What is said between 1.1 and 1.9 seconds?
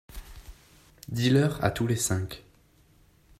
leur à tous